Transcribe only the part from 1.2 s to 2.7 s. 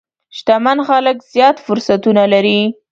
زیات فرصتونه لري.